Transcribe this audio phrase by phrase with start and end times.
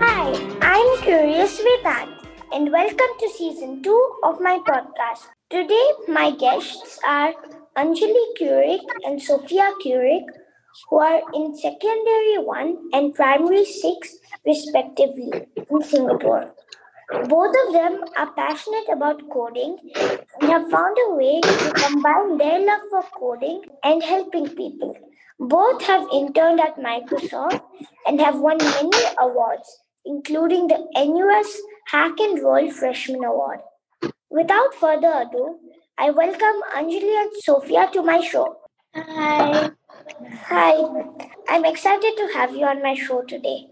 [0.00, 5.28] Hi, I'm Curious Vedanth, and welcome to season two of my podcast.
[5.48, 7.34] Today, my guests are
[7.76, 10.26] Anjali Curic and Sophia Curic,
[10.90, 16.52] who are in secondary one and primary six, respectively, in Singapore.
[17.10, 22.60] Both of them are passionate about coding and have found a way to combine their
[22.60, 24.94] love for coding and helping people.
[25.38, 27.62] Both have interned at Microsoft
[28.06, 33.60] and have won many awards, including the NUS Hack and Roll Freshman Award.
[34.30, 35.58] Without further ado,
[35.96, 38.56] I welcome Anjali and Sophia to my show.
[38.94, 39.70] Hi.
[40.48, 40.74] Hi,
[41.48, 43.68] I'm excited to have you on my show today.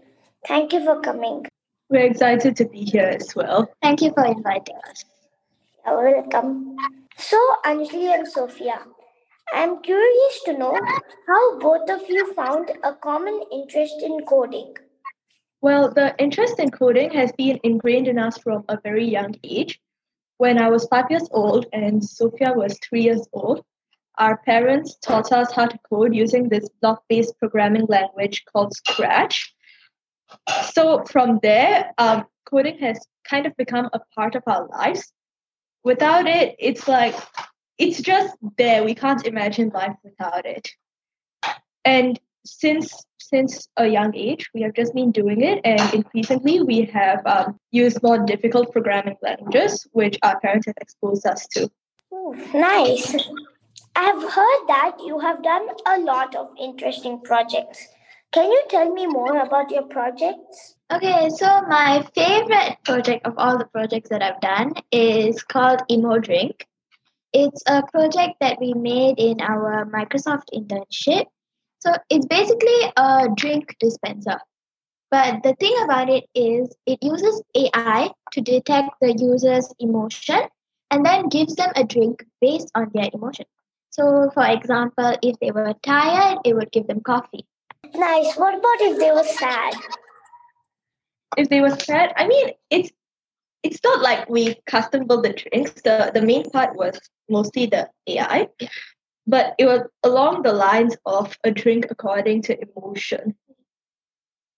[0.47, 1.45] Thank you for coming.
[1.89, 3.71] We're excited to be here as well.
[3.81, 5.05] Thank you for inviting us.
[5.85, 6.75] You're welcome.
[7.17, 8.79] So, Anjali and Sophia,
[9.53, 10.77] I'm curious to know
[11.27, 14.75] how both of you found a common interest in coding.
[15.61, 19.79] Well, the interest in coding has been ingrained in us from a very young age.
[20.37, 23.63] When I was five years old and Sophia was three years old,
[24.17, 29.53] our parents taught us how to code using this block based programming language called Scratch.
[30.73, 35.11] So from there, um, coding has kind of become a part of our lives.
[35.83, 37.15] Without it, it's like,
[37.77, 38.83] it's just there.
[38.83, 40.69] We can't imagine life without it.
[41.85, 46.85] And since since a young age, we have just been doing it, and increasingly we
[46.85, 51.69] have um, used more difficult programming languages, which our parents have exposed us to.
[52.13, 53.15] Ooh, nice.
[53.95, 57.87] I've heard that you have done a lot of interesting projects.
[58.33, 60.75] Can you tell me more about your projects?
[60.91, 66.19] Okay, so my favorite project of all the projects that I've done is called Emo
[66.19, 66.67] Drink.
[67.33, 71.25] It's a project that we made in our Microsoft internship.
[71.79, 74.39] So it's basically a drink dispenser.
[75.09, 80.41] But the thing about it is, it uses AI to detect the user's emotion
[80.91, 83.45] and then gives them a drink based on their emotion.
[83.89, 87.47] So, for example, if they were tired, it would give them coffee.
[87.95, 88.35] Nice.
[88.37, 89.73] What about if they were sad?
[91.37, 92.91] If they were sad, I mean, it's
[93.63, 95.71] it's not like we custom built the drinks.
[95.81, 96.99] The the main part was
[97.29, 98.49] mostly the AI,
[99.25, 103.35] but it was along the lines of a drink according to emotion.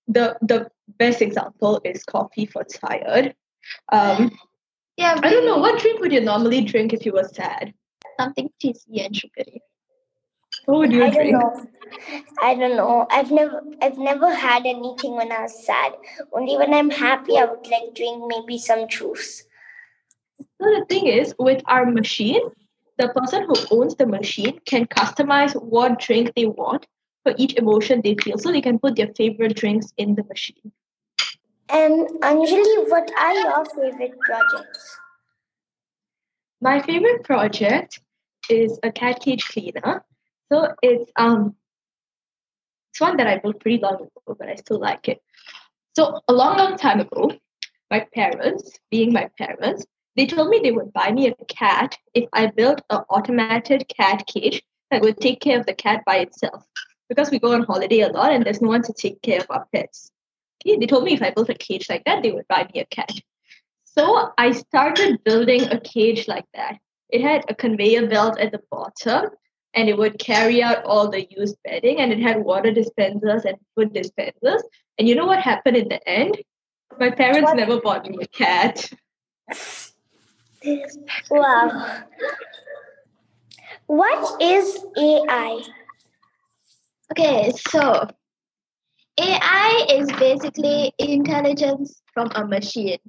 [0.08, 3.36] The the best example is coffee for tired.
[3.92, 4.32] Um,
[4.98, 7.74] Yeah, I don't know what drink would you normally drink if you were sad.
[8.20, 9.62] something cheesy and sugary.
[10.66, 11.68] What would you I don't know.
[12.42, 13.08] I don't know.
[13.10, 15.94] I've never I've never had anything when I was sad.
[16.34, 19.44] Only when I'm happy I would like drink maybe some juice.
[20.40, 22.42] So the thing is, with our machine,
[22.98, 26.86] the person who owns the machine can customize what drink they want
[27.24, 28.38] for each emotion they feel.
[28.38, 30.72] So they can put their favorite drinks in the machine.
[31.70, 35.00] And Anjali, what are your favorite projects?
[36.62, 38.02] My favorite project
[38.50, 40.04] is a cat cage cleaner.
[40.52, 41.56] So it's um
[42.92, 45.22] it's one that I built pretty long ago, but I still like it.
[45.96, 47.32] So a long, long time ago,
[47.92, 52.28] my parents, being my parents, they told me they would buy me a cat if
[52.34, 54.62] I built an automated cat cage
[54.92, 56.66] that would take care of the cat by itself.
[57.08, 59.48] Because we go on holiday a lot and there's no one to take care of
[59.50, 60.12] our pets.
[60.62, 62.82] Okay, they told me if I built a cage like that, they would buy me
[62.82, 63.12] a cat.
[63.86, 66.78] So I started building a cage like that.
[67.10, 69.32] It had a conveyor belt at the bottom
[69.74, 73.58] and it would carry out all the used bedding and it had water dispensers and
[73.76, 74.64] food dispensers.
[74.98, 76.38] And you know what happened in the end?
[77.00, 77.58] My parents What?
[77.58, 78.90] never bought me a cat.
[81.30, 82.04] Wow.
[83.88, 85.62] What is AI?
[87.12, 88.08] Okay, so
[89.20, 93.00] AI is basically intelligence from a machine.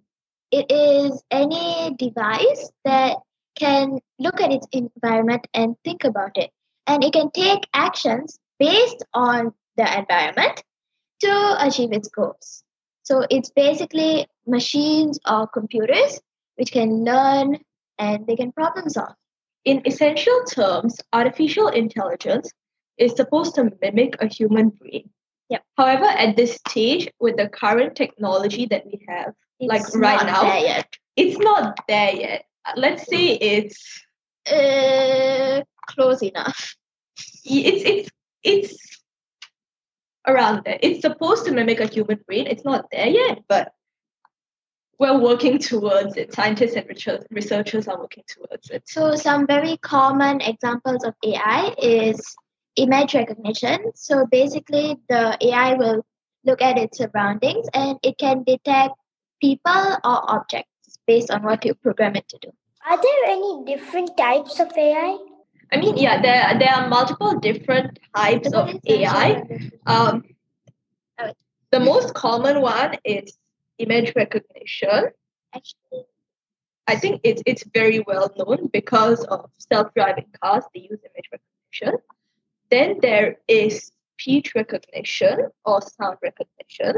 [0.51, 3.19] It is any device that
[3.61, 6.51] can look at its environment and think about it.
[6.87, 10.63] And it can take actions based on the environment
[11.21, 12.65] to achieve its goals.
[13.03, 16.21] So it's basically machines or computers
[16.57, 17.59] which can learn
[17.99, 19.15] and they can problem solve.
[19.65, 22.51] In essential terms, artificial intelligence
[22.99, 25.11] is supposed to mimic a human brain.
[25.51, 25.63] Yep.
[25.77, 30.85] However, at this stage, with the current technology that we have, Like right now?
[31.17, 32.45] it's not there yet.
[32.67, 34.05] Uh, Let's say it's
[34.51, 36.75] Uh, close enough.
[37.45, 38.11] it's it's
[38.43, 39.03] it's
[40.27, 40.79] around there.
[40.83, 42.47] It's supposed to mimic a human brain.
[42.47, 43.73] It's not there yet, but
[44.99, 46.33] we're working towards it.
[46.33, 48.83] Scientists and research- researchers are working towards it.
[48.87, 52.37] So some very common examples of AI is
[52.77, 53.93] image recognition.
[53.95, 56.05] So basically the AI will
[56.45, 58.95] look at its surroundings and it can detect
[59.41, 60.70] people or objects
[61.11, 62.51] based on what you program it to do.
[62.89, 65.11] Are there any different types of AI?
[65.73, 68.67] I mean, yeah, there there are multiple different types of
[68.97, 69.27] AI.
[69.95, 70.23] Um,
[71.23, 71.33] Oh.
[71.75, 73.37] the most common one is
[73.85, 75.01] image recognition.
[75.59, 76.01] Actually,
[76.93, 79.41] I think it's it's very well known because of
[79.71, 80.65] self-driving cars.
[80.75, 81.93] They use image recognition.
[82.75, 83.29] Then there
[83.61, 83.73] is
[84.15, 86.95] speech recognition or sound recognition.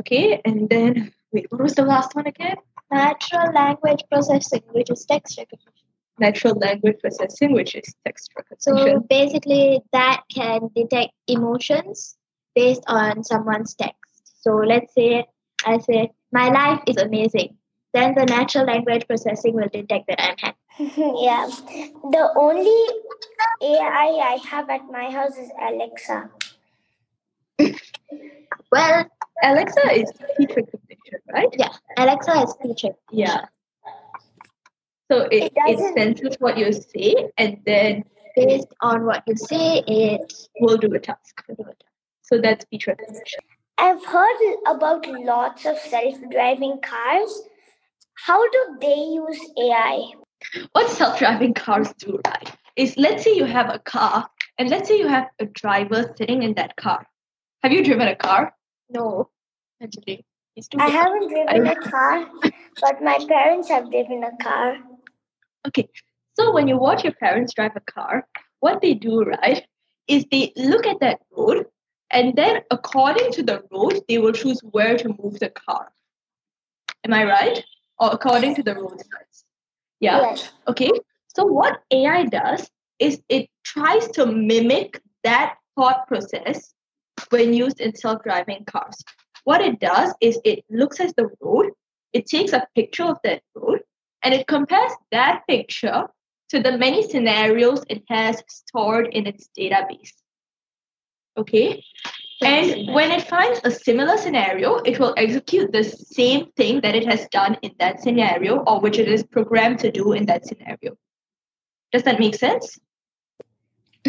[0.00, 2.56] Okay, and then wait, what was the last one again?
[2.90, 5.72] Natural language processing, which is text recognition.
[6.18, 8.94] Natural language processing, which is text recognition.
[8.96, 12.16] So basically, that can detect emotions
[12.54, 14.42] based on someone's text.
[14.42, 15.26] So let's say
[15.66, 17.56] I say, My life is amazing.
[17.92, 20.58] Then the natural language processing will detect that I'm happy.
[21.22, 21.46] yeah.
[22.10, 22.76] The only
[23.62, 26.30] AI I have at my house is Alexa.
[28.72, 29.06] Well,
[29.42, 31.48] Alexa is speech recognition, right?
[31.58, 32.94] yeah, Alexa is speech recognition.
[33.10, 33.44] Yeah.
[35.10, 38.04] So it, It it senses what you say and then
[38.36, 41.44] Based on what you say, it will do a task.
[42.22, 43.40] So that's speech recognition.
[43.78, 47.42] I've heard about lots of self driving cars.
[48.26, 50.12] How do they use AI?
[50.72, 52.50] What self-driving cars do, right?
[52.76, 54.28] Is let's say you have a car
[54.58, 57.06] and let's say you have a driver sitting in that car.
[57.62, 58.54] Have you driven a car?
[58.90, 59.30] No,
[59.82, 60.24] actually.
[60.78, 62.28] I haven't driven a car,
[62.80, 64.78] but my parents have driven a car.
[65.66, 65.88] Okay.
[66.38, 68.26] So when you watch your parents drive a car,
[68.60, 69.66] what they do, right,
[70.06, 71.66] is they look at that road
[72.10, 75.92] and then according to the road, they will choose where to move the car.
[77.04, 77.64] Am I right?
[77.98, 79.44] Or according to the road signs.
[80.00, 80.20] Yeah.
[80.20, 80.50] Yes.
[80.68, 80.90] Okay.
[81.34, 86.74] So what AI does is it tries to mimic that thought process
[87.34, 88.96] when used in self-driving cars.
[89.42, 91.70] What it does is it looks at the road,
[92.12, 93.80] it takes a picture of that road,
[94.22, 96.06] and it compares that picture
[96.50, 100.12] to the many scenarios it has stored in its database.
[101.36, 101.82] Okay.
[102.40, 107.06] And when it finds a similar scenario, it will execute the same thing that it
[107.10, 110.96] has done in that scenario or which it is programmed to do in that scenario.
[111.92, 112.78] Does that make sense?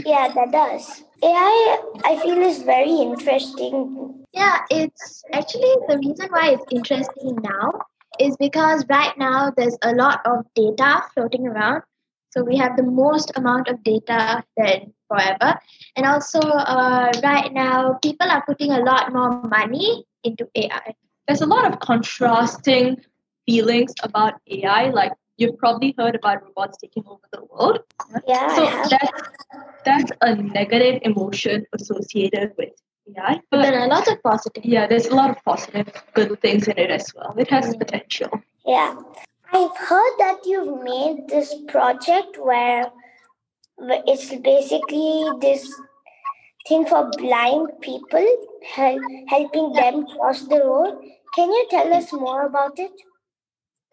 [0.03, 1.03] Yeah, that does.
[1.23, 4.25] AI, I feel, is very interesting.
[4.33, 7.71] Yeah, it's actually the reason why it's interesting now
[8.19, 11.83] is because right now there's a lot of data floating around.
[12.31, 15.57] So we have the most amount of data than forever.
[15.95, 20.93] And also, uh, right now, people are putting a lot more money into AI.
[21.27, 22.97] There's a lot of contrasting
[23.45, 24.89] feelings about AI.
[24.89, 27.79] Like you've probably heard about robots taking over the world.
[28.27, 29.21] Yeah, So that's
[29.85, 32.69] that's a negative emotion associated with
[33.07, 33.35] AI.
[33.51, 34.65] But But there are lots of positive.
[34.65, 37.35] yeah, there's a lot of positive, good things in it as well.
[37.37, 37.79] It has mm-hmm.
[37.79, 38.29] potential.
[38.65, 38.95] Yeah.
[39.53, 42.91] I've heard that you've made this project where
[43.77, 45.71] it's basically this
[46.67, 48.25] thing for blind people,
[48.73, 50.97] hel- helping them cross the road.
[51.35, 52.91] Can you tell us more about it?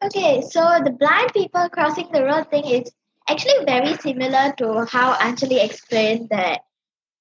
[0.05, 2.91] Okay, so the blind people crossing the road thing is
[3.29, 6.63] actually very similar to how Anjali explained that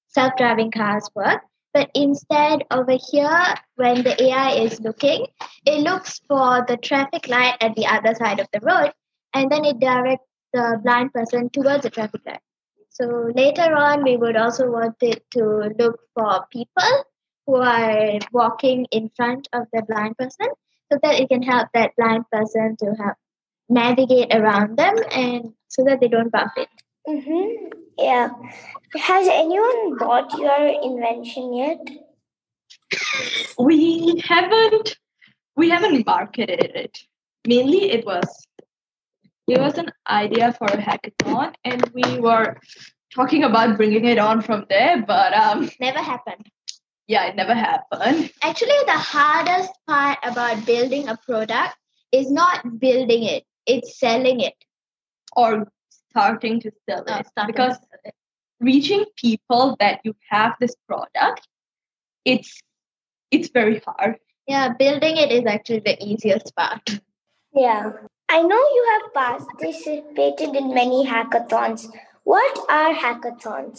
[0.08, 1.42] self driving cars work.
[1.72, 5.26] But instead, over here, when the AI is looking,
[5.64, 8.92] it looks for the traffic light at the other side of the road
[9.32, 12.40] and then it directs the blind person towards the traffic light.
[12.90, 17.04] So later on, we would also want it to look for people
[17.46, 20.48] who are walking in front of the blind person
[20.92, 23.16] so that it can help that blind person to help
[23.68, 26.68] navigate around them and so that they don't bump it.
[27.08, 27.68] Mm-hmm.
[27.98, 28.28] Yeah.
[28.94, 31.78] Has anyone bought your invention yet?
[33.58, 34.96] we haven't
[35.56, 36.98] we haven't marketed it
[37.46, 38.46] mainly it was
[39.46, 42.58] it was an idea for a hackathon and we were
[43.14, 46.48] talking about bringing it on from there but um Never happened.
[47.08, 51.74] Yeah it never happened Actually, the hardest part about building a product
[52.12, 54.54] is not building it, it's selling it.
[55.36, 55.66] or
[56.10, 58.14] starting to sell Uh, it starting because to sell it.
[58.60, 61.48] reaching people that you have this product
[62.24, 62.60] it's
[63.30, 66.82] it's very hard Yeah, building it is actually the easiest part.
[67.54, 67.92] Yeah.
[68.28, 71.84] I know you have participated in many hackathons.
[72.24, 73.78] What are hackathons?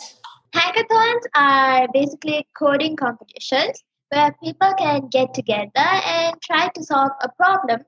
[0.53, 7.29] Hackathons are basically coding competitions, where people can get together and try to solve a
[7.29, 7.83] problem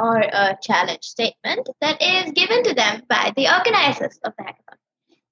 [0.00, 4.78] or a challenge statement that is given to them by the organizers of the hackathon.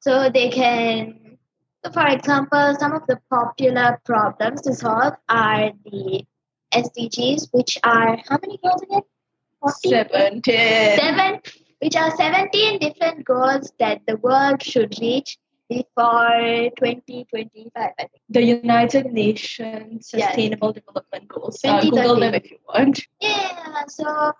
[0.00, 1.38] So they can,
[1.84, 6.24] so for example, some of the popular problems to solve are the
[6.74, 9.02] SDGs, which are how many goals again?
[9.60, 9.88] 40?
[9.88, 10.98] Seventeen.
[10.98, 11.40] Seven,
[11.80, 15.38] which are 17 different goals that the world should reach
[15.68, 18.22] before 2025, I think.
[18.28, 20.28] The United Nations Yes.
[20.28, 21.60] Sustainable Development Goals.
[21.64, 23.06] Uh, Google them if you want.
[23.20, 24.32] Yeah, so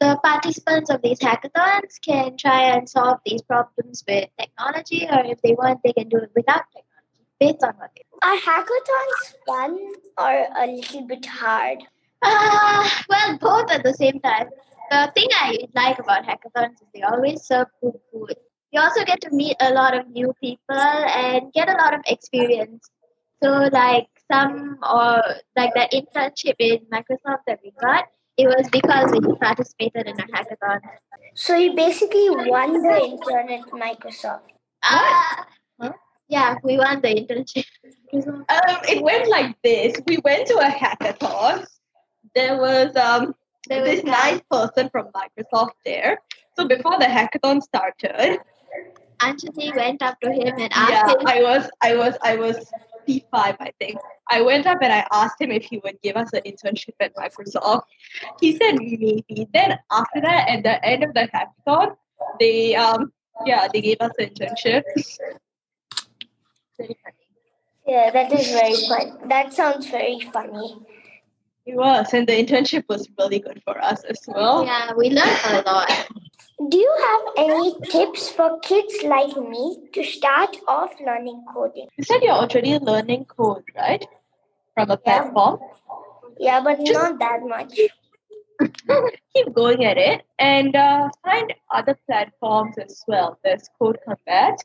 [0.00, 5.40] the participants of these hackathons can try and solve these problems with technology, or if
[5.42, 9.92] they want, they can do it without technology, based on what they Are hackathons fun
[10.18, 11.78] or a little bit hard?
[12.20, 14.48] Uh, well, both at the same time.
[14.90, 18.34] The thing I like about hackathons is they always serve good food.
[18.72, 22.00] You also get to meet a lot of new people and get a lot of
[22.06, 22.88] experience.
[23.42, 25.22] So, like some or
[25.56, 28.06] like that internship in Microsoft that we got,
[28.38, 30.80] it was because we participated in a hackathon.
[31.34, 34.40] So you basically won the intern at Microsoft.
[34.82, 35.46] Ah,
[35.80, 35.92] Huh?
[36.28, 37.64] yeah, we won the internship.
[38.14, 40.00] Um, it went like this.
[40.06, 41.66] We went to a hackathon.
[42.34, 43.34] There was um
[43.68, 46.18] There this was nice person from Microsoft there.
[46.56, 48.38] So before the hackathon started,
[49.20, 51.26] Anjali went up to him and asked yeah, him.
[51.26, 52.72] I was I was I was
[53.06, 53.98] P five, I think.
[54.28, 57.14] I went up and I asked him if he would give us an internship at
[57.16, 57.82] Microsoft.
[58.40, 59.24] He said maybe.
[59.52, 61.96] Then after that, at the end of the hackathon,
[62.40, 63.12] they um
[63.46, 64.82] yeah they gave us an internship.
[67.86, 69.28] Yeah, that is very fun.
[69.28, 70.78] That sounds very funny.
[71.64, 74.64] It was, and the internship was really good for us as well.
[74.64, 76.08] Yeah, we learned a lot.
[76.68, 81.88] Do you have any tips for kids like me to start off learning coding?
[81.96, 84.06] You said you're already learning code, right?
[84.74, 85.22] From a Yeah.
[85.22, 85.60] platform.
[86.38, 87.80] Yeah, but not that much.
[89.34, 93.38] Keep going at it and uh, find other platforms as well.
[93.42, 94.62] There's Code Combat.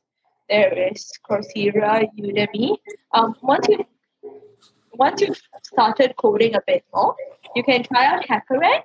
[0.50, 2.77] There is Coursera, Udemy.
[3.13, 3.86] Um, once you
[4.94, 7.16] once you've started coding a bit more,
[7.56, 8.84] you can try out HackerRank.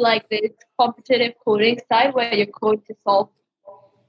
[0.00, 3.28] It's like this competitive coding site where you code to solve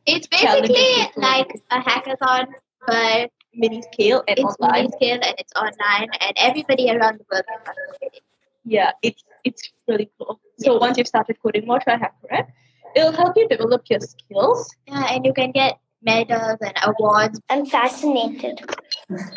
[0.06, 2.48] It's basically like a hackathon,
[2.88, 4.84] but mini scale and it's online.
[4.84, 8.22] mini scale and it's online, and everybody around the world can participate.
[8.64, 10.40] Yeah, it's it's really cool.
[10.60, 12.48] So once you've started coding more, try HackerRank.
[12.96, 14.76] It'll help you develop your skills.
[14.88, 17.40] Yeah, and you can get medals and awards.
[17.50, 18.62] I'm fascinated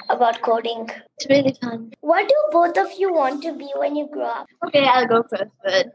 [0.08, 0.90] about coding.
[1.18, 1.92] It's really fun.
[2.00, 4.46] What do both of you want to be when you grow up?
[4.66, 5.50] Okay, I'll go first.
[5.62, 5.92] But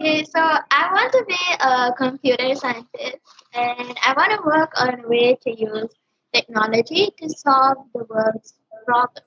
[0.00, 3.18] okay, so I want to be a computer scientist,
[3.54, 5.90] and I want to work on a way to use
[6.32, 9.26] technology to solve the world's problems.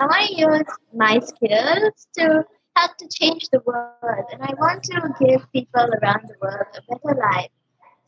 [0.00, 2.44] I want to use my skills to
[2.76, 6.82] help to change the world, and I want to give people around the world a
[6.88, 7.50] better life.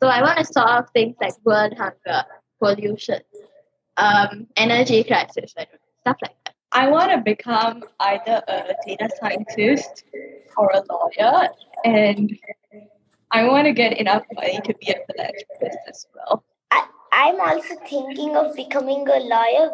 [0.02, 2.24] So I want to solve things like world hunger,
[2.58, 3.20] pollution,
[3.96, 5.66] um, energy crisis, stuff
[6.04, 6.41] like that.
[6.74, 10.04] I want to become either a data scientist
[10.56, 11.48] or a lawyer,
[11.84, 12.38] and
[13.30, 16.44] I want to get enough money to be a philanthropist as well.
[16.70, 19.70] I, I'm also thinking of becoming a lawyer.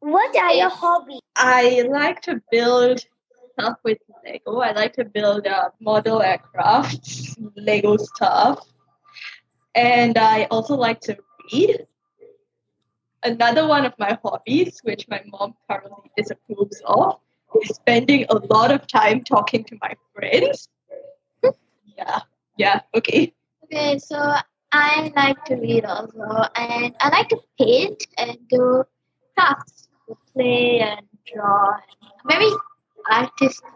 [0.00, 1.20] What are your hobbies?
[1.36, 3.04] I like to build
[3.52, 4.58] stuff with Lego.
[4.58, 8.66] I like to build uh, model aircraft, Lego stuff,
[9.74, 11.16] and I also like to
[11.52, 11.86] read.
[13.24, 17.20] Another one of my hobbies, which my mom currently disapproves of,
[17.62, 20.68] is spending a lot of time talking to my friends.
[21.96, 22.20] yeah,
[22.58, 23.32] yeah, okay.
[23.64, 24.36] Okay, so
[24.72, 26.20] I like to read also,
[26.54, 28.84] and I like to paint and do
[29.36, 29.88] crafts,
[30.34, 31.76] play and draw.
[32.28, 32.50] Very
[33.10, 33.70] artistic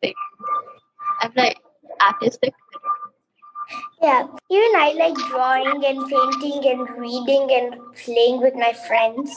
[0.00, 0.14] thing.
[1.20, 1.58] I'm like
[2.00, 2.54] artistic.
[4.02, 9.34] Yeah, even I like drawing and painting and reading and playing with my friends.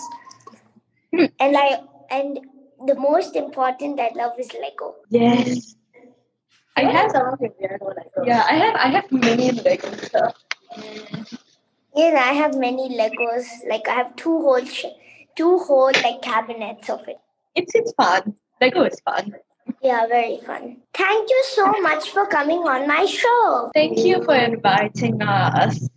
[1.15, 1.25] Hmm.
[1.39, 2.39] and I and
[2.87, 4.95] the most important I love is Lego.
[5.09, 5.75] Yes.
[6.75, 8.25] I have some of your weirdo Legos.
[8.25, 10.35] yeah, I have I have many Lego stuff.
[11.95, 13.45] Yeah, I have many Legos.
[13.69, 14.95] Like I have two whole sh-
[15.35, 17.17] two whole like cabinets of it.
[17.53, 18.33] It's it's fun.
[18.59, 19.35] Lego is fun.
[19.83, 20.77] Yeah, very fun.
[20.93, 23.69] Thank you so much for coming on my show.
[23.73, 25.89] Thank you for inviting us.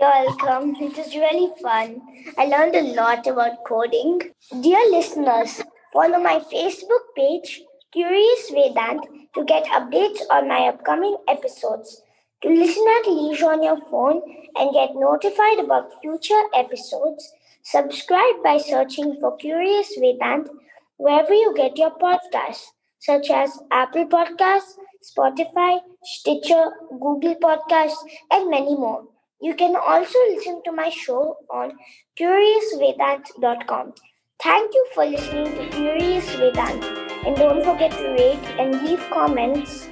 [0.00, 0.74] You're welcome.
[0.80, 2.00] It was really fun.
[2.38, 4.20] I learned a lot about coding.
[4.62, 7.60] Dear listeners, follow my Facebook page,
[7.92, 9.04] Curious Vedanth,
[9.34, 12.00] to get updates on my upcoming episodes.
[12.42, 14.22] To listen at leisure on your phone
[14.56, 17.30] and get notified about future episodes,
[17.62, 20.48] subscribe by searching for Curious Vedanth
[20.96, 22.68] wherever you get your podcasts,
[23.06, 29.04] such as Apple Podcasts, Spotify, Stitcher, Google Podcasts, and many more.
[29.40, 31.72] You can also listen to my show on
[32.18, 33.94] CuriousVedanth.com.
[34.42, 36.84] Thank you for listening to Curious Vedanth.
[37.26, 39.88] And don't forget to rate and leave comments